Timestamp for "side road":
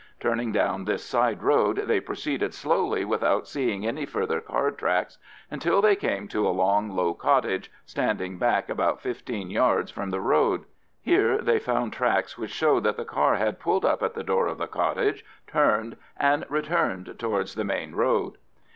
1.05-1.83